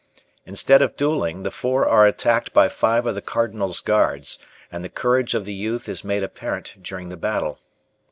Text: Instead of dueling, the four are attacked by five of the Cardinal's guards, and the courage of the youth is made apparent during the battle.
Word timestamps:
Instead 0.47 0.81
of 0.81 0.97
dueling, 0.97 1.43
the 1.43 1.51
four 1.51 1.87
are 1.87 2.07
attacked 2.07 2.53
by 2.55 2.67
five 2.67 3.05
of 3.05 3.13
the 3.13 3.21
Cardinal's 3.21 3.79
guards, 3.81 4.39
and 4.71 4.83
the 4.83 4.89
courage 4.89 5.35
of 5.35 5.45
the 5.45 5.53
youth 5.53 5.87
is 5.87 6.03
made 6.03 6.23
apparent 6.23 6.73
during 6.81 7.09
the 7.09 7.15
battle. 7.17 7.59